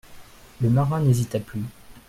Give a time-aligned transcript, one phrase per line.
[0.61, 1.61] Le marin n'hésita plus.